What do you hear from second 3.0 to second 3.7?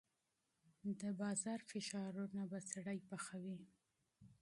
پخوي.